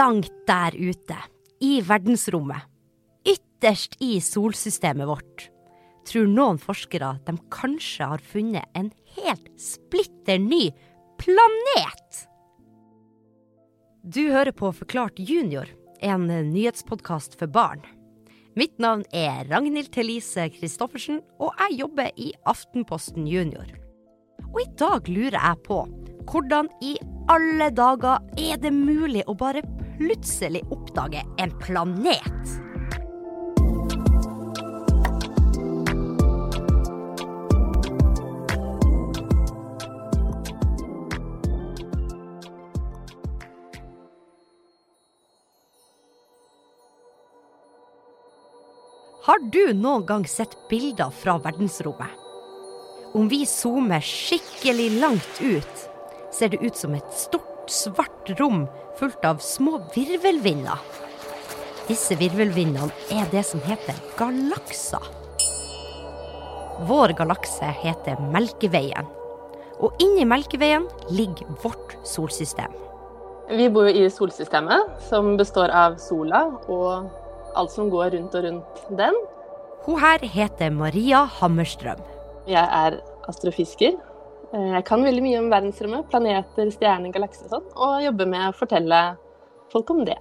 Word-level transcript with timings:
langt 0.00 0.32
der 0.48 0.72
ute, 0.76 1.16
i 1.60 1.80
verdensrommet, 1.84 2.64
ytterst 3.28 3.98
i 4.00 4.14
solsystemet 4.24 5.08
vårt, 5.08 5.48
tror 6.08 6.28
noen 6.30 6.60
forskere 6.60 7.18
de 7.26 7.34
kanskje 7.52 8.08
har 8.08 8.22
funnet 8.24 8.78
en 8.78 8.88
helt 9.18 9.50
splitter 9.60 10.40
ny 10.40 10.70
planet. 11.20 12.22
Du 14.00 14.22
hører 14.32 14.54
på 14.56 14.72
Forklart 14.72 15.20
junior, 15.20 15.68
en 16.00 16.24
nyhetspodkast 16.30 17.36
for 17.36 17.52
barn. 17.52 17.84
Mitt 18.56 18.80
navn 18.80 19.04
er 19.12 19.44
Ragnhild 19.50 19.92
Thelise 19.92 20.48
Christoffersen, 20.54 21.20
og 21.38 21.52
jeg 21.60 21.82
jobber 21.82 22.08
i 22.16 22.32
Aftenposten 22.48 23.28
Junior. 23.28 23.68
Og 24.48 24.62
i 24.64 24.70
dag 24.80 25.12
lurer 25.12 25.36
jeg 25.36 25.60
på 25.68 25.84
hvordan 26.30 26.70
i 26.84 26.96
alle 27.30 27.68
dager 27.74 28.24
er 28.40 28.58
det 28.62 28.72
mulig 28.74 29.22
å 29.28 29.36
bare 29.38 29.62
plutselig 30.00 30.62
oppdage 30.70 31.22
en 31.38 31.50
planet? 31.60 32.46
Har 49.24 49.38
du 49.52 49.74
noen 49.76 50.06
gang 50.06 50.24
sett 50.24 50.56
bilder 50.70 51.10
fra 51.12 51.36
verdensrommet? 51.44 52.08
Om 53.12 53.28
vi 53.28 53.44
zoomer 53.46 54.00
skikkelig 54.00 54.88
langt 55.02 55.44
ut, 55.44 55.86
ser 56.32 56.48
det 56.48 56.64
ut 56.64 56.76
som 56.76 56.94
et 56.96 57.12
stort, 57.12 57.49
svart 57.68 58.30
rom 58.40 58.66
fullt 58.98 59.24
av 59.24 59.40
små 59.44 59.80
virvelvinder. 59.94 60.78
Disse 61.88 62.14
virvelvindene 62.14 62.90
er 63.10 63.26
det 63.32 63.42
som 63.48 63.62
heter 63.66 63.96
galakser. 64.18 65.02
Vår 66.88 67.12
galakse 67.18 67.68
heter 67.82 68.20
Melkeveien. 68.32 69.08
Og 69.80 69.96
inni 70.00 70.24
Melkeveien 70.28 70.86
ligger 71.10 71.48
vårt 71.64 71.96
solsystem. 72.06 72.72
Vi 73.50 73.66
bor 73.72 73.88
jo 73.90 74.06
i 74.06 74.12
solsystemet, 74.12 74.92
som 75.08 75.34
består 75.36 75.72
av 75.74 75.96
sola 75.98 76.44
og 76.70 77.10
alt 77.58 77.72
som 77.74 77.90
går 77.90 78.14
rundt 78.14 78.36
og 78.38 78.46
rundt 78.46 78.84
den. 79.00 79.16
Hun 79.86 79.98
her 79.98 80.22
heter 80.22 80.70
Maria 80.70 81.24
Hammerstrøm. 81.40 81.98
Jeg 82.46 82.62
er 82.62 83.00
astrofisker. 83.28 83.98
Eh, 84.50 84.72
jeg 84.74 84.84
kan 84.88 85.04
veldig 85.06 85.22
mye 85.22 85.38
om 85.38 85.50
verdensrommet, 85.52 86.08
planeter, 86.10 86.72
stjerner, 86.74 87.12
galakser 87.14 87.46
og 87.46 87.52
sånn, 87.54 87.68
og 87.78 88.02
jobber 88.02 88.30
med 88.32 88.48
å 88.48 88.56
fortelle 88.58 89.00
folk 89.70 89.92
om 89.94 90.02
det. 90.08 90.18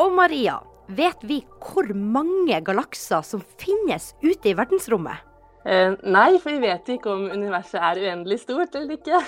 Og 0.00 0.12
Maria, 0.16 0.58
vet 0.88 1.20
vi 1.26 1.42
hvor 1.60 1.88
mange 1.96 2.60
galakser 2.64 3.24
som 3.26 3.42
finnes 3.60 4.14
ute 4.24 4.52
i 4.52 4.56
verdensrommet? 4.56 5.24
Eh, 5.66 5.96
nei, 6.06 6.30
for 6.38 6.54
vi 6.54 6.62
vet 6.62 6.88
ikke 6.94 7.12
om 7.12 7.26
universet 7.28 7.80
er 7.82 8.00
uendelig 8.06 8.44
stort 8.44 8.76
eller 8.78 8.96
ikke. 8.96 9.20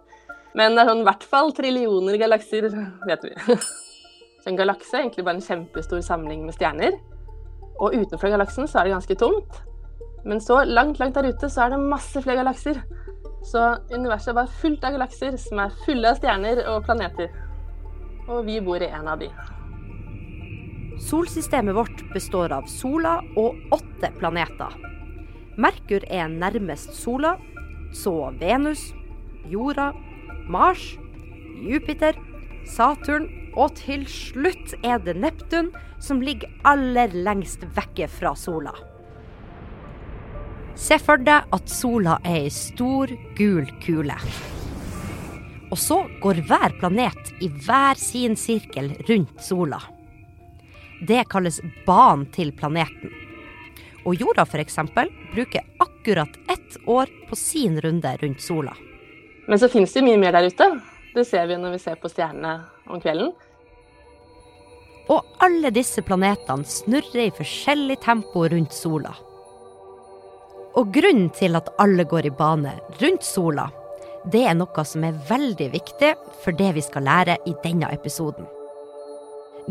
Men 0.58 0.74
det 0.74 0.82
er 0.82 0.90
sånn 0.90 1.02
i 1.04 1.06
hvert 1.06 1.26
fall 1.28 1.52
trillioner 1.56 2.18
galakser, 2.20 2.66
vet 3.06 3.26
vi. 3.28 3.34
Så 4.42 4.50
en 4.50 4.58
galakse 4.58 4.96
er 4.96 5.04
egentlig 5.04 5.24
bare 5.28 5.38
en 5.38 5.44
kjempestor 5.44 6.00
samling 6.02 6.42
med 6.48 6.56
stjerner. 6.56 6.96
Og 7.78 7.94
utenfor 7.94 8.32
galaksen 8.32 8.66
så 8.66 8.80
er 8.80 8.88
det 8.88 8.96
ganske 8.96 9.16
tomt. 9.20 9.60
Men 10.26 10.42
så 10.42 10.60
langt, 10.66 10.98
langt 10.98 11.14
der 11.14 11.28
ute 11.30 11.50
så 11.50 11.64
er 11.64 11.74
det 11.74 11.78
masse 11.82 12.18
flere 12.22 12.40
galakser. 12.40 12.80
Så 13.42 13.62
universet 13.90 14.32
er 14.32 14.38
bare 14.38 14.60
fullt 14.60 14.84
av 14.86 14.94
galakser 14.94 15.36
som 15.40 15.60
er 15.62 15.74
fulle 15.84 16.12
av 16.12 16.20
stjerner 16.20 16.62
og 16.70 16.84
planeter. 16.86 17.32
Og 18.30 18.44
vi 18.46 18.60
bor 18.62 18.82
i 18.82 18.90
en 18.90 19.10
av 19.10 19.18
de. 19.22 19.28
Solsystemet 21.02 21.74
vårt 21.74 22.02
består 22.12 22.52
av 22.54 22.68
sola 22.70 23.16
og 23.40 23.58
åtte 23.74 24.12
planeter. 24.20 24.76
Merkur 25.58 26.04
er 26.08 26.30
nærmest 26.30 26.94
sola, 26.96 27.34
så 27.92 28.30
Venus, 28.40 28.92
jorda, 29.50 29.90
Mars, 30.48 30.94
Jupiter, 31.66 32.16
Saturn 32.68 33.26
og 33.58 33.74
til 33.76 34.06
slutt 34.08 34.76
er 34.86 35.02
det 35.02 35.18
Neptun 35.18 35.72
som 36.02 36.22
ligger 36.24 36.50
aller 36.64 37.12
lengst 37.26 37.66
vekke 37.76 38.08
fra 38.08 38.36
sola. 38.38 38.72
Se 40.74 40.98
for 40.98 41.20
deg 41.20 41.48
at 41.52 41.70
sola 41.70 42.16
er 42.24 42.46
ei 42.46 42.52
stor, 42.52 43.10
gul 43.36 43.66
kule. 43.84 44.16
Og 45.72 45.78
så 45.80 46.02
går 46.20 46.42
hver 46.48 46.76
planet 46.80 47.32
i 47.40 47.48
hver 47.48 47.98
sin 48.00 48.36
sirkel 48.36 48.92
rundt 49.08 49.40
sola. 49.44 49.80
Det 51.02 51.24
kalles 51.32 51.60
banen 51.86 52.26
til 52.34 52.52
planeten. 52.56 53.12
Og 54.04 54.18
jorda 54.18 54.44
f.eks. 54.46 54.78
bruker 55.34 55.64
akkurat 55.82 56.36
ett 56.50 56.76
år 56.86 57.10
på 57.28 57.36
sin 57.36 57.80
runde 57.80 58.16
rundt 58.22 58.42
sola. 58.42 58.74
Men 59.46 59.58
så 59.58 59.68
finnes 59.68 59.92
det 59.92 60.04
mye 60.06 60.18
mer 60.18 60.32
der 60.32 60.50
ute. 60.50 60.68
Det 61.14 61.24
ser 61.28 61.46
vi 61.46 61.58
når 61.60 61.76
vi 61.76 61.82
ser 61.82 61.98
på 62.00 62.10
stjernene 62.10 62.62
om 62.86 63.00
kvelden. 63.00 63.32
Og 65.10 65.26
alle 65.42 65.70
disse 65.74 66.02
planetene 66.06 66.64
snurrer 66.64 67.26
i 67.26 67.34
forskjellig 67.36 67.98
tempo 68.04 68.46
rundt 68.48 68.72
sola. 68.72 69.12
Og 70.72 70.88
grunnen 70.94 71.28
til 71.36 71.58
at 71.58 71.68
alle 71.82 72.04
går 72.08 72.30
i 72.30 72.32
bane 72.32 72.72
rundt 73.02 73.24
sola, 73.26 73.66
det 74.32 74.44
er 74.46 74.54
noe 74.56 74.84
som 74.86 75.04
er 75.04 75.18
veldig 75.28 75.68
viktig 75.74 76.12
for 76.44 76.56
det 76.56 76.70
vi 76.78 76.84
skal 76.84 77.04
lære 77.04 77.36
i 77.50 77.54
denne 77.64 77.90
episoden. 77.92 78.46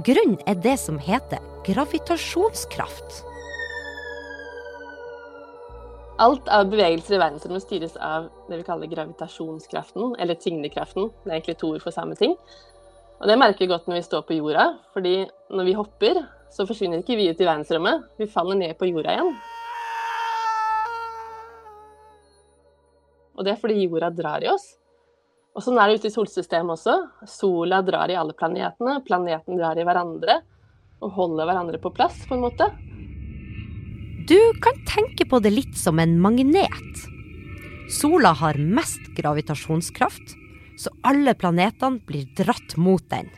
Grunnen 0.06 0.38
er 0.48 0.60
det 0.62 0.78
som 0.80 1.00
heter 1.02 1.42
gravitasjonskraft. 1.66 3.22
Alt 6.22 6.52
av 6.54 6.68
bevegelser 6.70 7.16
i 7.18 7.22
verdensrommet 7.22 7.64
styres 7.64 7.96
av 7.98 8.28
det 8.48 8.60
vi 8.60 8.68
kaller 8.68 8.92
gravitasjonskraften, 8.92 10.14
eller 10.22 10.38
tyngdekraften. 10.38 11.10
Det 11.24 11.32
er 11.32 11.40
egentlig 11.40 11.58
to 11.58 11.72
ord 11.74 11.82
for 11.82 11.96
samme 11.96 12.14
ting. 12.20 12.36
Og 13.22 13.26
det 13.30 13.40
merker 13.42 13.66
vi 13.66 13.72
godt 13.72 13.90
når 13.90 13.98
vi 13.98 14.06
står 14.06 14.28
på 14.28 14.38
jorda, 14.38 14.68
fordi 14.94 15.16
når 15.50 15.66
vi 15.66 15.74
hopper, 15.80 16.22
så 16.54 16.68
forsvinner 16.70 17.02
ikke 17.02 17.18
vi 17.18 17.32
ut 17.32 17.42
i 17.42 17.48
verdensrommet. 17.48 18.06
Vi 18.22 18.30
faller 18.30 18.60
ned 18.60 18.78
på 18.78 18.92
jorda 18.92 19.16
igjen. 19.18 19.34
Og 23.42 23.48
det 23.48 23.56
er 23.56 23.58
fordi 23.58 23.88
jorda 23.88 24.12
drar 24.14 24.44
i 24.46 24.52
oss. 24.52 24.76
Og 25.58 25.64
sånn 25.66 25.80
er 25.82 25.90
det 25.90 25.98
ute 25.98 26.12
i 26.12 26.14
solsystemet 26.14 26.76
også. 26.76 26.94
Sola 27.26 27.80
drar 27.82 28.12
i 28.14 28.18
alle 28.20 28.36
planetene, 28.38 29.00
planeten 29.08 29.58
drar 29.58 29.82
i 29.82 29.86
hverandre. 29.88 30.36
Og 31.02 31.16
holder 31.16 31.50
hverandre 31.50 31.80
på 31.82 31.90
plass, 31.98 32.20
på 32.30 32.38
en 32.38 32.44
måte. 32.46 32.68
Du 34.30 34.38
kan 34.62 34.78
tenke 34.86 35.26
på 35.26 35.42
det 35.42 35.56
litt 35.56 35.74
som 35.74 35.98
en 35.98 36.14
magnet. 36.22 37.02
Sola 37.90 38.36
har 38.38 38.62
mest 38.62 39.10
gravitasjonskraft, 39.18 40.38
så 40.78 40.94
alle 41.02 41.34
planetene 41.34 42.06
blir 42.06 42.30
dratt 42.38 42.78
mot 42.78 43.02
den. 43.10 43.34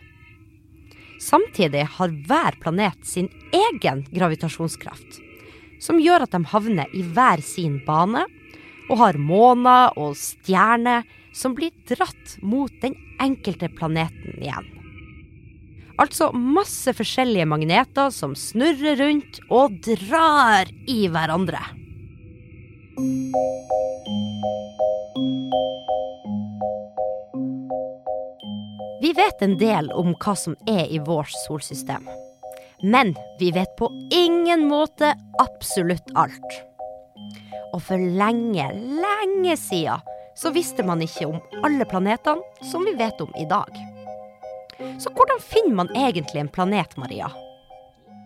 Samtidig 1.24 1.88
har 1.96 2.20
hver 2.28 2.60
planet 2.60 3.08
sin 3.08 3.32
egen 3.56 4.04
gravitasjonskraft, 4.12 5.24
som 5.80 6.04
gjør 6.04 6.28
at 6.28 6.36
de 6.36 6.44
havner 6.52 6.92
i 6.92 7.08
hver 7.16 7.40
sin 7.40 7.80
bane 7.88 8.28
og 8.90 9.00
har 9.00 9.20
måner 9.20 9.96
og 10.00 10.18
stjerner 10.20 11.08
som 11.34 11.56
blir 11.58 11.74
dratt 11.90 12.38
mot 12.42 12.72
den 12.82 12.96
enkelte 13.24 13.70
planeten 13.74 14.40
igjen. 14.40 14.70
Altså 16.02 16.32
masse 16.34 16.90
forskjellige 16.98 17.46
magneter 17.46 18.10
som 18.14 18.34
snurrer 18.38 18.98
rundt 18.98 19.40
og 19.54 19.78
drar 19.86 20.70
i 20.90 21.06
hverandre. 21.12 21.62
Vi 29.04 29.14
vet 29.14 29.42
en 29.46 29.58
del 29.60 29.92
om 29.94 30.14
hva 30.16 30.34
som 30.40 30.58
er 30.70 30.90
i 30.90 31.00
vårt 31.04 31.34
solsystem. 31.46 32.06
Men 32.84 33.14
vi 33.40 33.52
vet 33.56 33.76
på 33.78 33.90
ingen 34.12 34.66
måte 34.68 35.14
absolutt 35.40 36.10
alt. 36.20 36.73
Og 37.74 37.82
for 37.82 37.98
lenge, 37.98 38.68
lenge 38.78 39.56
siden 39.58 40.04
så 40.38 40.50
visste 40.54 40.86
man 40.86 41.02
ikke 41.02 41.28
om 41.30 41.42
alle 41.66 41.86
planetene 41.90 42.70
som 42.70 42.86
vi 42.86 42.96
vet 42.98 43.22
om 43.22 43.34
i 43.38 43.46
dag. 43.50 43.74
Så 45.02 45.12
hvordan 45.14 45.42
finner 45.42 45.76
man 45.84 45.92
egentlig 45.96 46.42
en 46.42 46.52
planet, 46.54 46.96
Maria? 46.98 47.30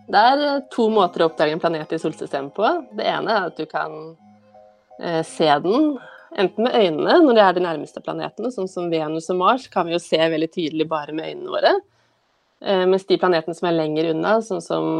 Det 0.08 0.20
er 0.30 0.44
eh, 0.46 0.62
to 0.72 0.88
måter 0.92 1.22
å 1.22 1.28
oppdage 1.28 1.52
en 1.52 1.60
planet 1.60 1.92
i 1.92 2.00
solsystemet 2.00 2.54
på. 2.56 2.68
Det 2.96 3.04
ene 3.08 3.34
er 3.34 3.50
at 3.50 3.60
du 3.60 3.68
kan 3.68 3.98
eh, 5.02 5.20
se 5.26 5.50
den 5.64 5.98
enten 6.38 6.64
med 6.64 6.76
øynene 6.76 7.18
når 7.24 7.36
det 7.36 7.44
er 7.44 7.56
de 7.56 7.64
nærmeste 7.64 8.02
planetene, 8.04 8.50
sånn 8.52 8.68
som 8.70 8.88
Venus 8.92 9.30
og 9.32 9.40
Mars, 9.40 9.68
kan 9.72 9.88
vi 9.88 9.94
jo 9.96 10.02
se 10.02 10.18
veldig 10.20 10.50
tydelig 10.52 10.88
bare 10.88 11.14
med 11.16 11.28
øynene 11.32 11.52
våre. 11.52 11.74
Eh, 12.64 12.84
mens 12.88 13.06
de 13.08 13.20
planetene 13.20 13.56
som 13.56 13.68
er 13.68 13.76
lenger 13.76 14.10
unna, 14.14 14.38
sånn 14.44 14.64
som 14.64 14.90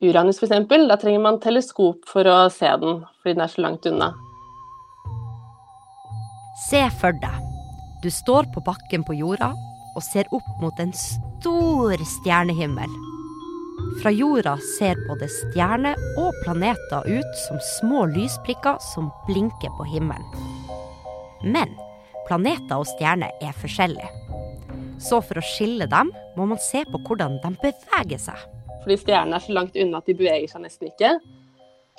Uranus 0.00 0.38
f.eks., 0.40 0.68
da 0.88 0.96
trenger 0.96 1.20
man 1.20 1.36
teleskop 1.44 2.06
for 2.08 2.24
å 2.24 2.36
se 2.48 2.68
den, 2.80 3.02
fordi 3.20 3.36
den 3.36 3.44
er 3.44 3.52
så 3.52 3.64
langt 3.66 3.86
unna. 3.90 4.14
Se 6.70 6.80
for 7.00 7.12
deg. 7.20 7.48
Du 8.00 8.08
står 8.08 8.46
på 8.54 8.62
bakken 8.64 9.04
på 9.04 9.18
jorda 9.18 9.50
og 9.92 10.04
ser 10.06 10.28
opp 10.32 10.48
mot 10.62 10.78
en 10.80 10.92
stor 10.96 12.00
stjernehimmel. 12.14 12.94
Fra 14.00 14.12
jorda 14.14 14.54
ser 14.78 14.96
både 15.08 15.28
stjerner 15.34 16.00
og 16.20 16.36
planeter 16.46 17.04
ut 17.04 17.36
som 17.42 17.60
små 17.76 18.06
lysprikker 18.14 18.80
som 18.94 19.10
blinker 19.26 19.74
på 19.76 19.88
himmelen. 19.90 20.46
Men 21.44 21.76
planeter 22.28 22.80
og 22.80 22.88
stjerner 22.94 23.36
er 23.44 23.52
forskjellige. 23.60 24.08
Så 25.00 25.20
for 25.24 25.40
å 25.40 25.44
skille 25.44 25.88
dem, 25.92 26.08
må 26.36 26.48
man 26.48 26.60
se 26.70 26.86
på 26.88 27.02
hvordan 27.04 27.36
de 27.44 27.52
beveger 27.60 28.24
seg. 28.30 28.59
Fordi 28.80 28.96
stjernene 29.00 29.36
er 29.38 29.44
så 29.44 29.54
langt 29.56 29.76
unna 29.76 30.00
at 30.00 30.08
de 30.08 30.16
beveger 30.16 30.48
seg 30.50 30.64
nesten 30.64 30.90
ikke 30.90 31.14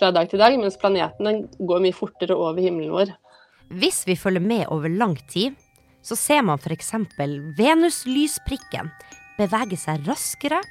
fra 0.02 0.10
dag 0.16 0.30
til 0.32 0.42
dag, 0.42 0.56
mens 0.58 0.80
planetene 0.82 1.44
går 1.60 1.84
mye 1.84 1.96
fortere 1.96 2.34
over 2.34 2.62
himmelen 2.64 2.94
vår. 2.96 3.12
Hvis 3.82 4.02
vi 4.08 4.18
følger 4.20 4.44
med 4.44 4.66
over 4.74 4.90
lang 4.90 5.14
tid, 5.30 5.54
så 6.02 6.18
ser 6.18 6.42
man 6.44 6.60
f.eks. 6.60 6.94
Venus-lysprikken 7.58 8.90
bevege 9.38 9.78
seg 9.78 10.08
raskere 10.10 10.62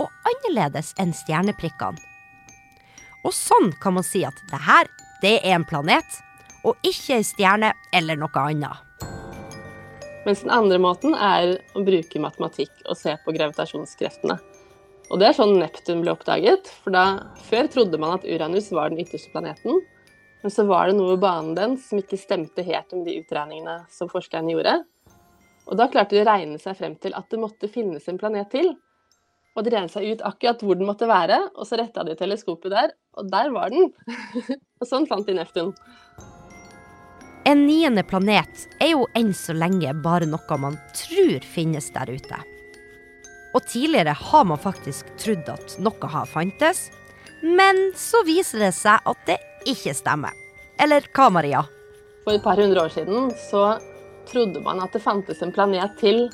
og 0.00 0.10
annerledes 0.28 0.92
enn 1.00 1.14
stjerneprikkene. 1.16 1.98
Og 3.24 3.32
sånn 3.32 3.72
kan 3.80 3.96
man 3.96 4.04
si 4.04 4.20
at 4.28 4.36
det 4.50 4.60
her, 4.66 4.90
det 5.22 5.38
er 5.40 5.56
en 5.56 5.64
planet, 5.64 6.20
og 6.64 6.76
ikke 6.84 7.18
ei 7.18 7.24
stjerne 7.24 7.72
eller 7.96 8.20
noe 8.20 8.42
annet. 8.42 8.82
Mens 10.24 10.40
den 10.44 10.52
andre 10.52 10.78
måten 10.80 11.16
er 11.16 11.58
å 11.76 11.84
bruke 11.84 12.20
matematikk 12.20 12.72
og 12.84 12.96
se 13.00 13.16
på 13.24 13.32
gravitasjonskreftene. 13.36 14.38
Og 15.14 15.20
det 15.22 15.28
er 15.28 15.36
sånn 15.36 15.60
Neptun 15.60 16.00
ble 16.02 16.10
oppdaget, 16.10 16.66
for 16.82 16.90
da, 16.90 17.04
før 17.46 17.68
trodde 17.70 17.98
man 18.02 18.16
at 18.16 18.24
Uranus 18.26 18.72
var 18.74 18.90
den 18.90 18.98
ytterste 18.98 19.30
planeten. 19.30 19.76
Men 20.42 20.50
så 20.50 20.64
var 20.66 20.88
det 20.90 20.96
noe 20.98 21.12
ved 21.12 21.20
banen 21.22 21.52
den 21.54 21.76
som 21.78 22.00
ikke 22.00 22.18
stemte 22.18 22.64
helt 22.66 22.90
med 22.90 23.06
de 23.06 23.20
utregningene 23.20 23.76
som 23.94 24.10
forskerne 24.10 24.50
gjorde. 24.50 24.72
Og 25.70 25.78
da 25.78 25.86
klarte 25.92 26.16
de 26.16 26.24
å 26.24 26.26
regne 26.26 26.58
seg 26.58 26.74
frem 26.80 26.96
til 26.98 27.14
at 27.14 27.28
det 27.30 27.38
måtte 27.38 27.70
finnes 27.70 28.10
en 28.10 28.18
planet 28.18 28.50
til. 28.56 28.72
Og 29.54 29.62
de 29.62 29.70
regnet 29.70 29.94
seg 29.94 30.08
ut 30.10 30.24
akkurat 30.26 30.64
hvor 30.66 30.80
den 30.80 30.90
måtte 30.90 31.06
være, 31.06 31.38
og 31.54 31.68
så 31.68 31.78
retta 31.78 32.02
de 32.02 32.16
teleskopet 32.18 32.74
der, 32.74 32.90
og 33.14 33.30
der 33.30 33.52
var 33.54 33.70
den. 33.70 33.92
og 34.82 34.88
sånn 34.90 35.06
fant 35.06 35.30
de 35.30 35.36
Neptun. 35.38 35.70
En 37.46 37.62
niende 37.68 38.02
planet 38.02 38.66
er 38.82 38.96
jo 38.96 39.06
enn 39.14 39.30
så 39.30 39.54
lenge 39.54 39.94
bare 40.02 40.26
noe 40.26 40.58
man 40.58 40.74
tror 40.96 41.46
finnes 41.54 41.92
der 41.94 42.10
ute. 42.10 42.42
Og 43.54 43.62
tidligere 43.70 44.14
har 44.18 44.44
man 44.48 44.60
faktisk 44.60 45.10
trodd 45.20 45.48
at 45.52 45.76
noe 45.82 46.10
har 46.10 46.26
fantes, 46.30 46.88
men 47.44 47.90
så 47.98 48.24
viser 48.26 48.66
det 48.66 48.72
seg 48.74 49.04
at 49.06 49.26
det 49.28 49.38
ikke 49.70 49.94
stemmer. 49.96 50.34
Eller 50.80 51.06
hva, 51.14 51.30
Maria? 51.30 51.62
For 52.24 52.34
et 52.34 52.44
par 52.44 52.58
hundre 52.58 52.86
år 52.86 52.92
siden 52.94 53.30
så 53.50 53.76
trodde 54.30 54.62
man 54.64 54.80
at 54.82 54.94
det 54.96 55.04
fantes 55.04 55.42
en 55.44 55.52
planet 55.54 55.94
til 56.00 56.26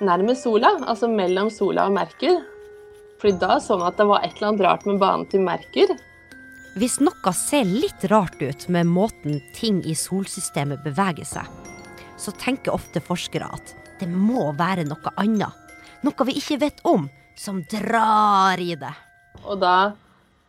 nærmest 0.00 0.46
sola, 0.46 0.72
altså 0.88 1.10
mellom 1.12 1.50
sola 1.52 1.86
og 1.88 1.94
Merkur. 1.94 2.40
Fordi 3.20 3.36
da 3.40 3.58
så 3.60 3.76
man 3.76 3.92
at 3.92 4.00
det 4.00 4.08
var 4.08 4.24
et 4.24 4.38
eller 4.38 4.48
annet 4.48 4.64
rart 4.64 4.86
med 4.88 5.00
banen 5.02 5.26
til 5.30 5.44
Merkur. 5.44 5.92
Hvis 6.80 7.00
noe 7.02 7.32
ser 7.36 7.66
litt 7.68 8.06
rart 8.10 8.40
ut 8.40 8.68
med 8.72 8.88
måten 8.88 9.40
ting 9.56 9.82
i 9.84 9.96
solsystemet 9.98 10.82
beveger 10.86 11.26
seg, 11.28 11.46
så 12.20 12.32
tenker 12.40 12.74
ofte 12.74 13.02
forskere 13.04 13.48
at 13.52 13.74
det 14.00 14.08
må 14.08 14.48
være 14.56 14.86
noe 14.88 15.12
annet. 15.20 15.69
Noe 16.06 16.26
vi 16.28 16.38
ikke 16.40 16.60
vet 16.62 16.80
om, 16.88 17.08
som 17.36 17.60
drar 17.68 18.60
i 18.60 18.72
det. 18.78 18.92
Og 19.44 19.60
da 19.60 19.92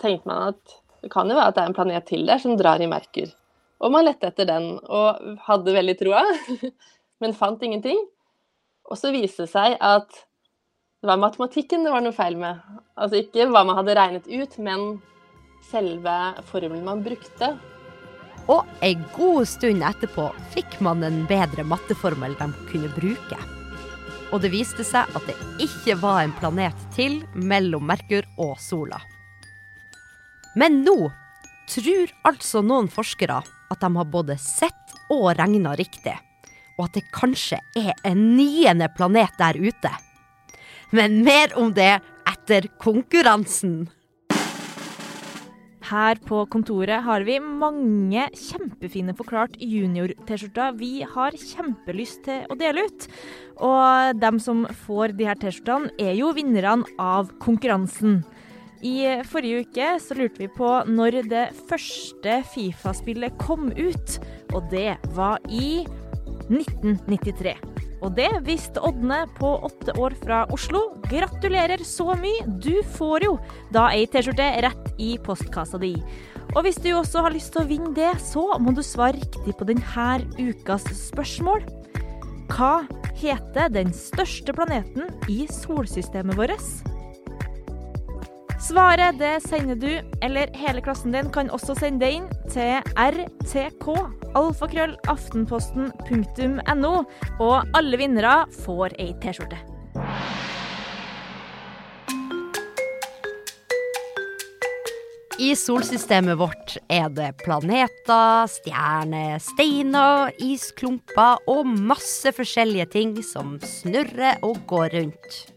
tenkte 0.02 0.30
man 0.30 0.54
at 0.54 0.80
det 1.02 1.12
kan 1.12 1.30
jo 1.30 1.36
være 1.36 1.52
at 1.52 1.58
det 1.58 1.64
er 1.64 1.70
en 1.72 1.76
planet 1.76 2.08
til 2.08 2.26
der 2.30 2.42
som 2.42 2.58
drar 2.60 2.82
i 2.82 2.88
Merkur. 2.90 3.32
Og 3.82 3.94
man 3.94 4.06
lette 4.06 4.30
etter 4.30 4.48
den 4.48 4.76
og 4.80 5.38
hadde 5.48 5.74
veldig 5.74 5.96
troa, 6.00 6.22
men 7.22 7.38
fant 7.38 7.64
ingenting. 7.66 8.00
Og 8.92 9.00
så 9.00 9.12
viste 9.14 9.48
det 9.48 9.54
seg 9.54 9.78
at 9.80 10.10
det 11.02 11.10
var 11.10 11.18
matematikken 11.18 11.88
det 11.88 11.94
var 11.94 12.04
noe 12.06 12.14
feil 12.14 12.38
med. 12.38 12.62
Altså 12.94 13.24
ikke 13.24 13.48
hva 13.50 13.64
man 13.66 13.80
hadde 13.80 13.96
regnet 13.98 14.28
ut, 14.30 14.58
men 14.62 15.00
selve 15.72 16.18
formelen 16.52 16.86
man 16.86 17.02
brukte. 17.06 17.56
Og 18.52 18.70
ei 18.86 18.94
god 19.16 19.50
stund 19.50 19.84
etterpå 19.86 20.30
fikk 20.54 20.78
man 20.86 21.04
en 21.06 21.24
bedre 21.30 21.66
matteformel 21.66 22.38
de 22.40 22.52
kunne 22.70 22.94
bruke. 22.94 23.40
Og 24.32 24.42
det 24.44 24.54
viste 24.54 24.86
seg 24.88 25.12
at 25.12 25.28
det 25.28 25.36
ikke 25.64 25.98
var 26.00 26.24
en 26.24 26.36
planet 26.40 26.88
til 26.96 27.22
mellom 27.36 27.86
Merkur 27.88 28.28
og 28.40 28.58
sola. 28.64 29.02
Men 30.56 30.82
nå 30.86 30.98
tror 31.72 32.12
altså 32.28 32.64
noen 32.64 32.90
forskere 32.92 33.40
at 33.44 33.80
de 33.84 33.94
har 33.96 34.12
både 34.12 34.36
sett 34.40 34.96
og 35.12 35.30
regna 35.40 35.76
riktig 35.80 36.18
og 36.82 36.88
at 36.88 36.98
det 36.98 37.12
kanskje 37.14 37.60
er 37.78 37.94
en 38.08 38.22
niende 38.38 38.88
planet 38.96 39.36
der 39.38 39.60
ute. 39.60 39.92
Men 40.92 41.22
mer 41.26 41.54
om 41.60 41.72
det 41.78 42.00
etter 42.28 42.68
konkurransen. 42.82 43.86
Her 45.92 46.20
på 46.24 46.46
kontoret 46.48 47.04
har 47.04 47.26
vi 47.28 47.36
mange 47.44 48.30
kjempefine 48.38 49.12
forklart 49.18 49.58
junior-T-skjorter 49.60 50.78
vi 50.80 50.92
har 51.04 51.36
kjempelyst 51.36 52.22
til 52.30 52.46
å 52.48 52.56
dele 52.56 52.86
ut. 52.88 53.08
Og 53.60 54.22
dem 54.22 54.40
som 54.40 54.64
får 54.86 55.18
de 55.20 55.28
her 55.28 55.42
T-skjortene, 55.42 55.92
er 56.00 56.16
jo 56.16 56.32
vinnerne 56.38 56.88
av 56.96 57.34
konkurransen. 57.44 58.22
I 58.88 59.20
forrige 59.30 59.66
uke 59.66 59.90
så 60.02 60.16
lurte 60.18 60.42
vi 60.42 60.48
på 60.56 60.70
når 60.88 61.20
det 61.30 61.44
første 61.70 62.40
Fifa-spillet 62.54 63.36
kom 63.42 63.68
ut, 63.76 64.16
og 64.56 64.72
det 64.72 64.96
var 65.18 65.44
i 65.52 65.84
1993. 66.52 67.56
Og 68.02 68.16
det 68.18 68.30
visste 68.48 68.82
Ådne 68.82 69.24
på 69.38 69.50
åtte 69.68 69.94
år 70.02 70.16
fra 70.24 70.44
Oslo. 70.54 70.82
Gratulerer 71.10 71.84
så 71.86 72.16
mye! 72.18 72.48
Du 72.64 72.82
får 72.98 73.28
jo 73.28 73.36
da 73.74 73.88
ei 73.94 74.08
T-skjorte 74.10 74.48
rett 74.66 74.90
i 75.02 75.14
postkassa 75.22 75.80
di. 75.82 75.94
Og 76.52 76.66
hvis 76.66 76.82
du 76.84 76.90
også 76.92 77.24
har 77.24 77.36
lyst 77.36 77.54
til 77.54 77.64
å 77.64 77.70
vinne 77.70 77.94
det, 77.96 78.12
så 78.20 78.44
må 78.60 78.74
du 78.76 78.82
svare 78.84 79.22
riktig 79.22 79.56
på 79.56 79.68
denne 79.70 80.18
ukas 80.42 80.90
spørsmål. 80.98 81.64
Hva 82.52 82.82
heter 83.22 83.72
den 83.72 83.94
største 83.96 84.56
planeten 84.58 85.14
i 85.32 85.46
solsystemet 85.48 86.36
vårt? 86.36 86.91
Svaret 88.72 89.18
det 89.20 89.42
sender 89.44 89.76
du, 89.76 90.00
eller 90.24 90.48
hele 90.56 90.80
klassen 90.82 91.12
din 91.12 91.28
kan 91.36 91.50
også 91.52 91.76
sende 91.76 92.06
det 92.06 92.12
inn 92.16 92.24
til 92.54 92.80
rtk 92.96 93.88
alfakrøllaftenposten.no, 94.40 96.94
og 97.44 97.56
alle 97.76 97.98
vinnere 98.00 98.48
får 98.64 98.96
ei 98.96 99.12
T-skjorte. 99.20 99.60
I 105.42 105.56
solsystemet 105.60 106.38
vårt 106.40 106.78
er 106.88 107.10
det 107.12 107.44
planeter, 107.44 108.48
stjerner, 108.56 109.36
steiner, 109.44 110.32
isklumper 110.40 111.44
og 111.52 111.68
masse 111.68 112.32
forskjellige 112.40 112.88
ting 112.96 113.20
som 113.20 113.60
snurrer 113.60 114.40
og 114.48 114.64
går 114.72 114.96
rundt. 114.96 115.52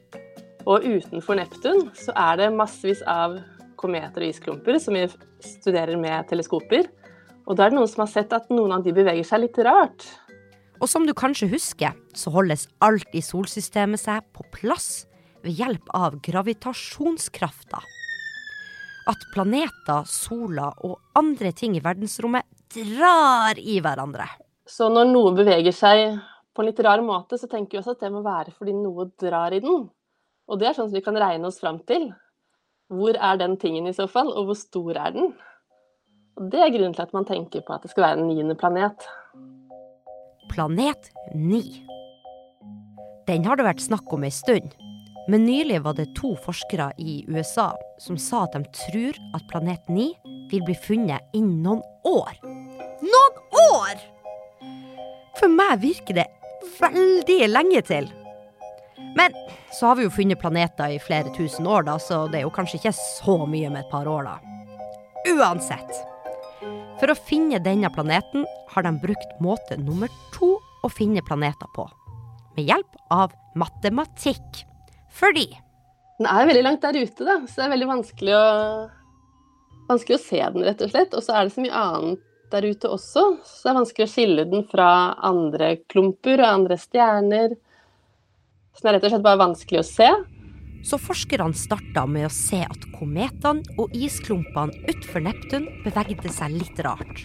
Og 0.64 0.84
utenfor 0.84 1.36
Neptun 1.36 1.88
så 1.98 2.12
er 2.16 2.40
det 2.40 2.52
massevis 2.56 3.02
av 3.10 3.36
kometer 3.80 4.24
og 4.24 4.32
isklumper 4.32 4.78
som 4.80 4.96
vi 4.96 5.04
studerer 5.44 5.98
med 6.00 6.24
teleskoper. 6.30 6.88
Og 7.44 7.56
da 7.56 7.66
er 7.66 7.72
det 7.72 7.78
noen 7.78 7.90
som 7.90 8.04
har 8.06 8.12
sett 8.12 8.32
at 8.32 8.48
noen 8.52 8.72
av 8.72 8.84
de 8.84 8.94
beveger 8.96 9.26
seg 9.28 9.44
litt 9.44 9.58
rart. 9.66 10.06
Og 10.80 10.88
som 10.90 11.04
du 11.06 11.12
kanskje 11.16 11.50
husker, 11.52 11.92
så 12.16 12.32
holdes 12.34 12.66
alt 12.84 13.12
i 13.12 13.22
solsystemet 13.24 14.00
seg 14.00 14.24
på 14.34 14.46
plass 14.56 15.04
ved 15.44 15.60
hjelp 15.60 15.90
av 15.94 16.16
gravitasjonskrafta. 16.24 17.82
At 19.12 19.26
planeter, 19.34 20.08
sola 20.08 20.70
og 20.88 20.96
andre 21.20 21.52
ting 21.52 21.76
i 21.76 21.82
verdensrommet 21.84 22.48
drar 22.72 23.60
i 23.60 23.76
hverandre. 23.84 24.26
Så 24.64 24.88
når 24.88 25.10
noe 25.12 25.34
beveger 25.36 25.76
seg 25.76 26.16
på 26.56 26.62
en 26.62 26.70
litt 26.70 26.80
rar 26.86 27.04
måte, 27.04 27.36
så 27.36 27.50
tenker 27.50 27.76
vi 27.76 27.82
også 27.82 27.98
at 27.98 28.06
det 28.06 28.12
må 28.14 28.24
være 28.24 28.54
fordi 28.56 28.72
noe 28.78 29.10
drar 29.20 29.52
i 29.52 29.60
den. 29.60 29.84
Og 30.48 30.60
det 30.60 30.68
er 30.68 30.76
sånn 30.76 30.90
som 30.90 30.96
vi 30.96 31.04
kan 31.04 31.18
regne 31.18 31.48
oss 31.48 31.60
fram 31.62 31.80
til. 31.88 32.10
Hvor 32.92 33.16
er 33.16 33.40
den 33.40 33.56
tingen 33.60 33.88
i 33.88 33.96
så 33.96 34.06
fall, 34.10 34.28
og 34.28 34.50
hvor 34.50 34.58
stor 34.58 34.98
er 35.06 35.14
den? 35.16 35.32
Og 36.36 36.50
Det 36.50 36.60
er 36.60 36.72
grunnen 36.74 36.94
til 36.96 37.06
at 37.06 37.14
man 37.14 37.26
tenker 37.28 37.62
på 37.64 37.74
at 37.74 37.84
det 37.84 37.92
skal 37.92 38.08
være 38.08 38.20
en 38.20 38.28
niende 38.28 38.56
planet. 38.58 39.06
Planet 40.50 41.10
9. 41.34 41.62
Den 43.26 43.46
har 43.46 43.56
det 43.56 43.64
vært 43.64 43.84
snakk 43.84 44.12
om 44.12 44.26
ei 44.26 44.32
stund. 44.34 44.74
Men 45.30 45.46
nylig 45.46 45.78
var 45.86 45.94
det 45.96 46.10
to 46.18 46.34
forskere 46.44 46.90
i 47.00 47.22
USA 47.32 47.70
som 48.02 48.18
sa 48.20 48.42
at 48.44 48.58
de 48.58 48.66
tror 48.76 49.16
at 49.36 49.46
planet 49.48 49.88
9 49.88 50.10
vil 50.50 50.64
bli 50.66 50.76
funnet 50.76 51.24
innen 51.32 51.62
noen 51.64 51.80
år. 52.04 52.36
Noen 53.00 53.40
år! 53.62 54.02
For 55.38 55.48
meg 55.48 55.80
virker 55.80 56.20
det 56.20 56.28
veldig 56.76 57.40
lenge 57.48 57.80
til. 57.88 58.10
Men 59.14 59.34
så 59.72 59.86
har 59.86 59.96
vi 59.98 60.06
jo 60.06 60.10
funnet 60.10 60.40
planeter 60.40 60.94
i 60.94 60.98
flere 61.02 61.30
tusen 61.36 61.66
år, 61.66 61.86
da, 61.86 61.98
så 62.02 62.24
det 62.30 62.40
er 62.40 62.46
jo 62.48 62.54
kanskje 62.54 62.80
ikke 62.80 62.94
så 62.98 63.38
mye 63.46 63.70
med 63.70 63.84
et 63.84 63.92
par 63.92 64.10
år, 64.10 64.26
da. 64.26 64.38
Uansett. 65.34 66.00
For 67.00 67.10
å 67.10 67.18
finne 67.18 67.62
denne 67.62 67.90
planeten 67.94 68.46
har 68.74 68.86
de 68.86 68.94
brukt 69.02 69.38
måte 69.42 69.78
nummer 69.80 70.10
to 70.34 70.56
å 70.84 70.90
finne 70.92 71.24
planeter 71.26 71.70
på. 71.76 71.86
Med 72.56 72.68
hjelp 72.70 72.98
av 73.14 73.34
matematikk. 73.58 74.64
Fordi 75.14 75.48
Den 76.18 76.28
er 76.30 76.46
veldig 76.46 76.62
langt 76.62 76.84
der 76.84 76.94
ute, 76.94 77.24
da, 77.26 77.40
så 77.42 77.58
det 77.58 77.64
er 77.64 77.72
veldig 77.72 77.88
vanskelig 77.90 78.34
å, 78.38 78.44
vanskelig 79.88 80.14
å 80.14 80.22
se 80.22 80.38
den, 80.38 80.62
rett 80.62 80.84
og 80.86 80.92
slett. 80.92 81.16
Og 81.18 81.24
så 81.26 81.34
er 81.34 81.46
det 81.48 81.54
så 81.56 81.64
mye 81.64 81.80
annet 81.80 82.22
der 82.52 82.66
ute 82.70 82.90
også, 82.94 83.24
så 83.42 83.66
det 83.66 83.70
er 83.72 83.78
vanskelig 83.80 84.06
å 84.06 84.12
skille 84.12 84.44
den 84.46 84.62
fra 84.70 84.88
andre 85.26 85.72
klumper 85.90 86.38
og 86.38 86.50
andre 86.52 86.78
stjerner. 86.78 87.56
Det 88.74 88.88
er 88.90 88.96
rett 88.96 89.06
og 89.06 89.12
slett 89.14 89.24
bare 89.24 89.40
vanskelig 89.40 89.80
å 89.80 89.86
se. 89.86 90.08
så 90.84 90.98
forskerne 91.00 91.56
starta 91.56 92.02
med 92.04 92.26
å 92.26 92.32
se 92.32 92.58
at 92.60 92.82
kometene 92.92 93.64
og 93.80 93.94
isklumpene 93.96 94.74
utenfor 94.84 95.22
Neptun 95.24 95.64
bevegde 95.80 96.28
seg 96.28 96.58
litt 96.58 96.82
rart. 96.84 97.22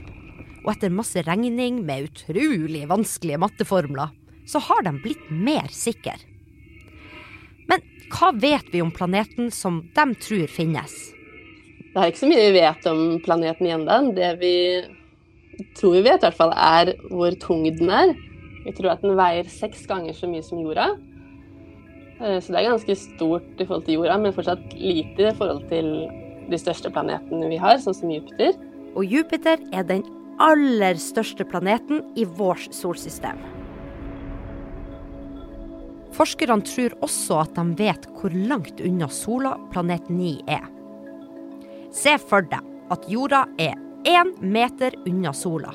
Og 0.63 0.71
etter 0.71 0.93
masse 0.93 1.19
regning 1.27 1.81
med 1.83 2.07
utrolig 2.07 2.85
vanskelige 2.87 3.41
matteformler, 3.43 4.13
så 4.47 4.61
har 4.63 4.85
de 4.87 4.93
blitt 5.03 5.27
mer 5.27 5.67
sikre. 5.75 6.15
Men 7.67 7.83
hva 8.13 8.31
vet 8.31 8.71
vi 8.71 8.79
om 8.81 8.93
planeten 8.95 9.51
som 9.51 9.81
de 9.95 10.07
tror 10.23 10.47
finnes? 10.47 10.95
Det 11.89 11.99
er 11.99 12.13
ikke 12.13 12.23
så 12.23 12.31
mye 12.31 12.47
vi 12.47 12.55
vet 12.61 12.89
om 12.93 13.03
planeten 13.25 13.67
ennå. 13.67 13.99
Det 14.15 14.31
vi 14.39 14.55
tror 15.75 15.99
vi 15.99 16.05
vet, 16.07 16.23
i 16.23 16.29
hvert 16.29 16.39
fall, 16.39 16.55
er 16.55 16.95
hvor 17.11 17.35
tung 17.43 17.67
den 17.67 17.91
er. 17.91 18.15
Vi 18.63 18.71
tror 18.77 18.93
at 18.93 19.03
den 19.03 19.19
veier 19.19 19.51
seks 19.51 19.83
ganger 19.89 20.15
så 20.15 20.31
mye 20.31 20.45
som 20.45 20.63
jorda. 20.63 20.93
Eh, 22.19 22.39
Så 22.39 22.51
det 22.51 22.59
er 22.59 22.71
ganske 22.71 22.95
stort 22.95 23.61
i 23.61 23.65
forhold 23.65 23.85
til 23.85 23.99
jorda, 23.99 24.17
men 24.17 24.33
fortsatt 24.35 24.73
lite 24.75 25.29
i 25.29 25.35
forhold 25.35 25.67
til 25.69 26.09
de 26.49 26.57
største 26.57 26.91
planetene 26.91 27.49
vi 27.49 27.59
har, 27.61 27.77
sånn 27.77 27.95
som 27.95 28.11
Jupiter. 28.11 28.57
Og 28.97 29.05
Jupiter 29.05 29.61
er 29.71 29.83
den 29.83 30.03
aller 30.39 30.97
største 30.99 31.45
planeten 31.45 32.01
i 32.17 32.25
vårt 32.25 32.73
solsystem. 32.73 33.37
Forskerne 36.15 36.65
tror 36.65 36.95
også 37.05 37.43
at 37.43 37.53
de 37.55 37.65
vet 37.79 38.07
hvor 38.17 38.33
langt 38.33 38.81
unna 38.83 39.07
sola 39.13 39.53
planet 39.71 40.09
9 40.09 40.41
er. 40.49 40.65
Se 41.95 42.17
for 42.17 42.41
deg 42.41 42.65
at 42.91 43.05
jorda 43.07 43.45
er 43.61 43.77
én 44.09 44.33
meter 44.41 44.95
unna 45.07 45.31
sola. 45.33 45.71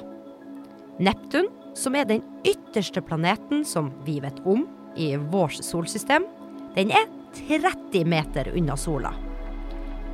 Neptun, 0.99 1.49
som 1.75 1.95
er 1.95 2.05
den 2.05 2.23
ytterste 2.47 3.01
planeten 3.03 3.65
som 3.67 3.93
vi 4.05 4.19
vet 4.23 4.41
om 4.45 4.67
i 4.97 5.15
vårt 5.17 5.63
solsystem, 5.65 6.27
den 6.75 6.91
er 6.91 7.07
30 7.35 8.05
meter 8.05 8.53
unna 8.57 8.77
sola. 8.77 9.15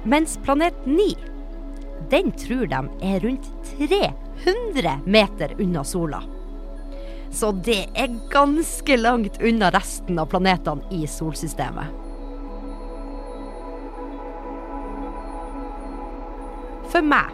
Mens 0.05 0.39
planet 0.45 0.87
9 0.87 1.15
den 2.11 2.33
tror 2.33 2.67
de 2.67 2.81
er 3.07 3.21
rundt 3.21 3.49
300 3.79 5.01
meter 5.05 5.55
unna 5.59 5.85
sola. 5.85 6.23
Så 7.31 7.53
det 7.53 7.87
er 7.95 8.17
ganske 8.31 8.97
langt 8.97 9.43
unna 9.43 9.71
resten 9.71 10.19
av 10.19 10.27
planetene 10.33 10.83
i 10.91 11.05
solsystemet. 11.07 11.93
For 16.91 17.07
meg, 17.07 17.31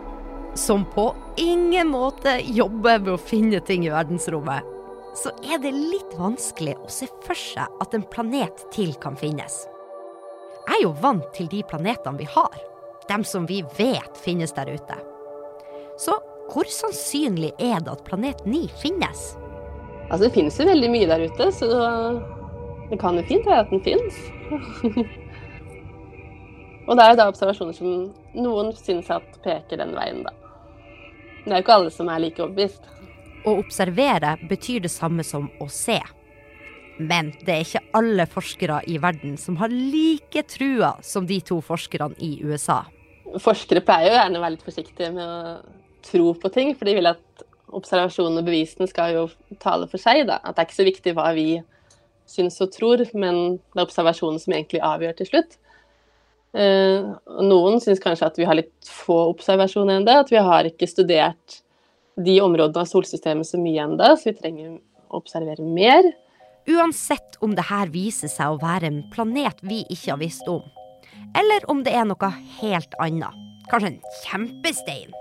som 0.55 0.85
på 0.93 1.09
ingen 1.41 1.89
måte 1.89 2.37
jobber 2.45 3.01
med 3.01 3.15
å 3.15 3.21
finne 3.21 3.63
ting 3.65 3.87
i 3.87 3.93
verdensrommet, 3.95 4.76
så 5.17 5.33
er 5.49 5.59
det 5.63 5.73
litt 5.73 6.13
vanskelig 6.19 6.77
å 6.77 6.91
se 6.93 7.09
for 7.25 7.39
seg 7.39 7.81
at 7.83 7.95
en 7.97 8.05
planet 8.13 8.67
til 8.75 8.93
kan 9.01 9.17
finnes. 9.19 9.65
Jeg 10.67 10.77
er 10.77 10.83
jo 10.83 10.95
vant 11.01 11.27
til 11.35 11.49
de 11.51 11.63
planetene 11.67 12.21
vi 12.21 12.29
har, 12.35 12.57
dem 13.09 13.25
som 13.25 13.47
vi 13.49 13.63
vet 13.79 14.19
finnes 14.21 14.53
der 14.57 14.73
ute. 14.75 14.97
Så 15.97 16.17
hvor 16.51 16.69
sannsynlig 16.71 17.53
er 17.59 17.81
det 17.83 17.93
at 17.95 18.05
planet 18.07 18.45
9 18.47 18.67
finnes? 18.83 19.23
Altså, 20.07 20.27
det 20.27 20.35
finnes 20.37 20.59
jo 20.59 20.67
veldig 20.69 20.91
mye 20.93 21.09
der 21.11 21.25
ute, 21.27 21.49
så 21.55 21.67
det 22.91 22.99
kan 23.03 23.17
jo 23.19 23.25
fint 23.27 23.47
være 23.49 23.65
at 23.65 23.73
den 23.73 23.83
finnes. 23.83 24.19
Og 26.87 26.95
det 26.95 27.03
er 27.03 27.11
jo 27.11 27.19
da 27.19 27.31
observasjoner 27.33 27.75
som 27.75 27.95
noen 28.39 28.71
syns 28.79 29.09
at 29.11 29.41
peker 29.43 29.81
den 29.81 29.97
veien, 29.97 30.23
da. 30.27 30.35
Det 31.47 31.51
er 31.51 31.59
jo 31.59 31.65
ikke 31.65 31.79
alle 31.81 31.91
som 31.95 32.11
er 32.11 32.23
like 32.23 32.43
overbevist. 32.43 32.87
Å 33.47 33.53
observere 33.61 34.35
betyr 34.51 34.83
det 34.87 34.91
samme 34.91 35.23
som 35.27 35.47
å 35.63 35.69
se. 35.71 36.01
Men 36.99 37.31
det 37.45 37.53
er 37.53 37.63
ikke 37.63 37.85
alle 37.99 38.25
forskere 38.27 38.81
i 38.91 38.97
verden 38.99 39.37
som 39.39 39.59
har 39.61 39.71
like 39.71 40.43
trua 40.51 40.95
som 41.05 41.27
de 41.29 41.39
to 41.45 41.61
forskerne 41.63 42.17
i 42.25 42.39
USA. 42.43 42.81
Forskere 43.43 43.85
pleier 43.85 44.11
jo 44.11 44.17
gjerne 44.17 44.41
å 44.41 44.45
være 44.45 44.57
litt 44.57 44.65
forsiktige 44.67 45.13
med 45.15 45.27
å 45.27 45.77
tro 46.07 46.33
på 46.41 46.51
ting, 46.55 46.73
for 46.79 46.89
de 46.89 46.97
vil 46.97 47.11
at 47.11 47.45
observasjonene 47.77 48.43
og 48.43 48.49
bevisene 48.49 48.89
skal 48.91 49.15
jo 49.15 49.25
tale 49.63 49.89
for 49.91 50.01
seg. 50.01 50.25
da. 50.31 50.41
At 50.43 50.57
det 50.57 50.63
er 50.65 50.69
ikke 50.71 50.81
så 50.81 50.89
viktig 50.89 51.15
hva 51.19 51.29
vi 51.37 51.49
syns 52.27 52.59
og 52.65 52.73
tror, 52.75 53.05
men 53.15 53.59
det 53.59 53.79
er 53.79 53.87
observasjonen 53.87 54.43
som 54.43 54.55
egentlig 54.57 54.83
avgjør 54.83 55.17
til 55.21 55.31
slutt. 55.31 55.59
Eh, 56.57 57.07
noen 57.45 57.79
syns 57.85 58.01
kanskje 58.03 58.31
at 58.31 58.39
vi 58.41 58.49
har 58.49 58.59
litt 58.59 58.91
få 58.91 59.19
observasjoner 59.35 60.01
ennå, 60.01 60.19
at 60.23 60.33
vi 60.33 60.41
har 60.41 60.67
ikke 60.71 60.89
studert 60.91 61.61
de 62.17 62.41
områdene 62.41 62.83
av 62.83 62.89
solsystemet 62.89 63.49
så 63.49 63.61
mye 63.61 63.85
ennå, 63.85 64.13
så 64.17 64.31
vi 64.31 64.37
trenger 64.39 64.77
å 64.77 65.21
observere 65.21 65.65
mer. 65.65 66.09
Uansett 66.67 67.37
om 67.45 67.55
det 67.55 67.69
her 67.69 67.93
viser 67.93 68.31
seg 68.33 68.55
å 68.55 68.61
være 68.63 68.89
en 68.91 69.03
planet 69.13 69.61
vi 69.63 69.85
ikke 69.87 70.15
har 70.15 70.23
visst 70.23 70.49
om, 70.51 70.65
eller 71.37 71.69
om 71.71 71.85
det 71.87 71.95
er 71.95 72.09
noe 72.09 72.33
helt 72.61 72.97
annet, 73.03 73.45
kanskje 73.71 73.93
en 73.93 74.03
kjempestein, 74.25 75.15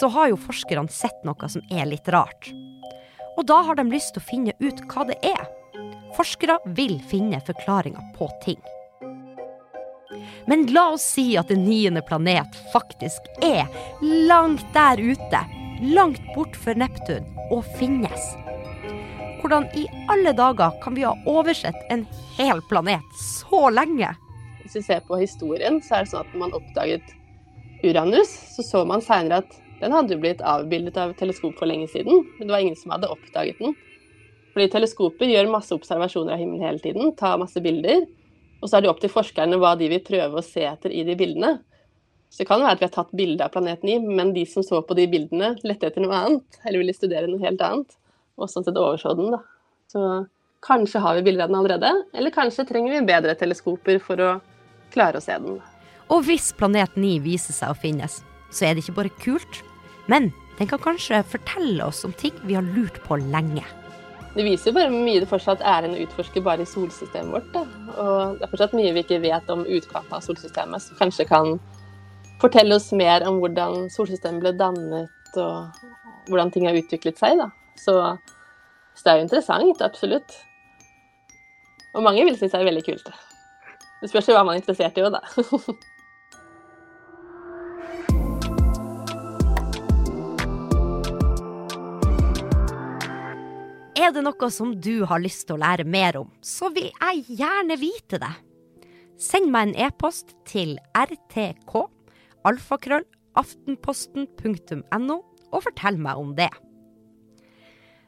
så 0.00 0.10
har 0.12 0.32
jo 0.32 0.40
forskerne 0.40 0.90
sett 0.92 1.22
noe 1.24 1.48
som 1.48 1.62
er 1.70 1.86
litt 1.88 2.08
rart. 2.12 2.50
Og 3.36 3.44
da 3.46 3.60
har 3.68 3.78
de 3.78 3.86
lyst 3.88 4.14
til 4.16 4.22
å 4.22 4.28
finne 4.30 4.54
ut 4.58 4.80
hva 4.90 5.04
det 5.08 5.18
er. 5.24 5.44
Forskere 6.16 6.56
vil 6.76 6.96
finne 7.06 7.38
forklaringer 7.44 8.12
på 8.16 8.28
ting. 8.44 8.60
Men 10.48 10.64
la 10.72 10.88
oss 10.94 11.04
si 11.14 11.34
at 11.38 11.50
en 11.52 11.64
niende 11.66 12.02
planet 12.06 12.56
faktisk 12.72 13.28
er 13.44 13.68
langt 14.02 14.64
der 14.74 15.02
ute, 15.02 15.42
langt 15.82 16.22
bort 16.34 16.56
for 16.56 16.78
Neptun, 16.78 17.26
og 17.50 17.64
finnes. 17.78 18.32
Hvordan 19.40 19.68
i 19.78 19.84
alle 20.10 20.32
dager 20.34 20.74
kan 20.82 20.96
vi 20.96 21.04
ha 21.06 21.12
oversett 21.28 21.78
en 21.92 22.06
hel 22.36 22.62
planet 22.70 23.04
så 23.20 23.68
lenge? 23.70 24.08
Hvis 24.62 24.80
vi 24.80 24.82
ser 24.88 25.04
på 25.06 25.20
historien, 25.20 25.78
så 25.84 25.98
er 26.00 26.04
det 26.04 26.12
sånn 26.12 26.24
at 26.24 26.32
når 26.34 26.42
man 26.42 26.56
oppdaget 26.58 27.14
Uranus, 27.84 28.32
så 28.56 28.64
så 28.66 28.82
man 28.88 29.04
seinere 29.04 29.44
at 29.44 29.58
den 29.80 29.92
hadde 29.92 30.16
blitt 30.18 30.40
avbildet 30.40 30.96
av 30.98 31.12
teleskop 31.18 31.58
for 31.58 31.68
lenge 31.68 31.88
siden, 31.92 32.24
men 32.38 32.48
det 32.48 32.54
var 32.54 32.64
ingen 32.64 32.78
som 32.80 32.94
hadde 32.96 33.12
oppdaget 33.12 33.60
den. 33.60 33.76
Fordi 34.56 34.70
teleskopet 34.72 35.28
gjør 35.28 35.52
masse 35.52 35.74
observasjoner 35.76 36.32
av 36.32 36.40
himmelen 36.40 36.64
hele 36.64 36.80
tiden, 36.80 37.12
tar 37.18 37.36
masse 37.38 37.60
bilder, 37.60 38.06
og 38.62 38.70
så 38.70 38.78
er 38.78 38.86
det 38.86 38.90
opp 38.90 39.02
til 39.02 39.12
forskerne 39.12 39.58
hva 39.60 39.74
de 39.76 39.90
vil 39.92 40.00
prøve 40.04 40.40
å 40.40 40.44
se 40.44 40.64
etter 40.64 40.94
i 40.96 41.04
de 41.04 41.14
bildene. 41.18 41.58
Så 42.36 42.42
det 42.42 42.50
kan 42.50 42.60
være 42.60 42.76
at 42.76 42.82
vi 42.82 42.84
har 42.84 42.92
tatt 42.92 43.12
bilde 43.16 43.44
av 43.46 43.52
planeten 43.54 43.88
I, 43.88 43.94
men 44.04 44.34
de 44.34 44.42
som 44.44 44.60
så 44.60 44.82
på 44.84 44.92
de 44.98 45.06
bildene, 45.08 45.54
lette 45.64 45.88
etter 45.88 46.02
noe 46.04 46.18
annet, 46.18 46.58
eller 46.66 46.82
ville 46.82 46.92
studere 46.92 47.30
noe 47.30 47.40
helt 47.40 47.62
annet, 47.64 47.94
og 48.36 48.50
sånn 48.52 48.66
sett 48.66 48.76
overså 48.76 49.14
den, 49.16 49.30
da. 49.32 49.38
Så 49.88 50.02
kanskje 50.66 51.00
har 51.00 51.16
vi 51.16 51.22
bilder 51.24 51.46
av 51.46 51.54
den 51.54 51.56
allerede, 51.62 51.92
eller 52.12 52.34
kanskje 52.34 52.66
trenger 52.68 52.92
vi 52.92 53.06
bedre 53.08 53.32
teleskoper 53.40 54.02
for 54.04 54.20
å 54.20 54.34
klare 54.92 55.16
å 55.16 55.24
se 55.24 55.32
den. 55.40 55.62
Og 56.12 56.26
hvis 56.26 56.50
planet 56.58 56.98
9 57.00 57.22
viser 57.24 57.56
seg 57.56 57.72
å 57.72 57.78
finnes, 57.86 58.18
så 58.52 58.66
er 58.68 58.76
det 58.76 58.84
ikke 58.84 58.98
bare 58.98 59.14
kult, 59.22 59.62
men 60.12 60.28
den 60.58 60.68
kan 60.68 60.82
kanskje 60.90 61.22
fortelle 61.32 61.88
oss 61.88 62.02
om 62.04 62.12
ting 62.20 62.36
vi 62.44 62.58
har 62.58 62.68
lurt 62.76 63.00
på 63.06 63.16
lenge. 63.16 63.64
Det 64.36 64.44
viser 64.44 64.68
jo 64.68 64.76
bare 64.76 64.92
mye 64.92 65.22
det 65.24 65.30
fortsatt 65.30 65.64
er 65.64 65.88
en 65.88 65.96
å 65.96 66.02
utforske 66.04 66.44
bare 66.44 66.66
i 66.66 66.68
solsystemet 66.68 67.32
vårt. 67.32 67.48
Da. 67.54 67.64
Og 67.96 68.36
det 68.36 68.44
er 68.44 68.52
fortsatt 68.52 68.76
mye 68.76 68.92
vi 68.92 69.06
ikke 69.06 69.22
vet 69.24 69.48
om 69.48 69.64
utkanten 69.64 70.18
av 70.20 70.20
solsystemet, 70.28 70.84
som 70.84 71.00
kanskje 71.00 71.24
kan 71.32 71.54
fortelle 72.40 72.76
oss 72.76 72.90
mer 72.96 73.24
om 73.28 73.40
hvordan 73.40 73.88
solsystemet 73.92 74.42
ble 74.44 74.52
dannet, 74.58 75.38
og 75.40 76.28
hvordan 76.30 76.52
ting 76.52 76.68
har 76.68 76.76
utviklet 76.76 77.18
seg. 77.20 77.40
Da. 77.40 77.50
Så, 77.80 77.96
så 78.96 79.06
det 79.06 79.12
er 79.12 79.20
jo 79.20 79.26
interessant, 79.26 79.84
absolutt. 79.84 80.38
Og 81.96 82.04
mange 82.04 82.24
vil 82.26 82.36
synes 82.36 82.52
det 82.52 82.60
er 82.60 82.70
veldig 82.70 82.86
kult. 82.86 83.12
Det 84.02 84.10
spørs 84.12 84.28
jo 84.28 84.36
hva 84.36 84.44
man 84.44 84.56
er 84.56 84.60
interessert 84.60 84.98
i 85.00 85.04
òg, 85.06 85.14
da. 85.16 85.22
Er 93.96 94.12
det 94.14 94.22
noe 94.22 94.48
som 94.52 94.74
du 94.78 95.06
har 95.08 95.18
lyst 95.18 95.48
til 95.48 95.56
å 95.56 95.62
lære 95.64 95.86
mer 95.88 96.20
om, 96.20 96.28
så 96.44 96.68
vil 96.70 96.92
jeg 96.92 97.38
gjerne 97.40 97.78
vite 97.80 98.20
det. 98.22 98.34
Send 99.18 99.48
meg 99.50 99.70
en 99.70 99.86
e-post 99.88 100.36
til 100.46 100.76
rtk 100.94 101.95
alfakrøll 102.46 103.06
aftenposten.no 103.36 105.18
og 105.52 105.64
fortell 105.64 105.98
meg 106.00 106.20
om 106.20 106.32
det. 106.38 106.50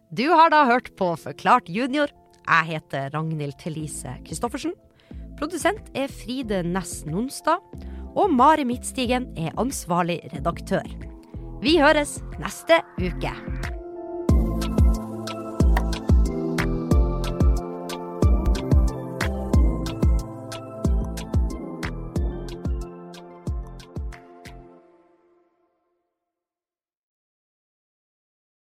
Du 0.09 0.25
har 0.33 0.53
da 0.53 0.65
hørt 0.71 0.95
på 0.97 1.13
Forklart 1.21 1.69
junior. 1.69 2.09
Jeg 2.49 2.69
heter 2.71 3.11
Ragnhild 3.13 3.59
Thelise 3.61 4.15
Christoffersen. 4.25 4.73
Produsent 5.39 5.93
er 5.95 6.09
Fride 6.09 6.63
Næss 6.65 7.05
Nonstad. 7.07 7.61
Og 8.17 8.33
Mari 8.33 8.65
Midtstigen 8.65 9.29
er 9.39 9.55
ansvarlig 9.61 10.23
redaktør. 10.33 10.87
Vi 11.63 11.77
høres 11.79 12.19
neste 12.41 12.81
uke. 12.99 13.35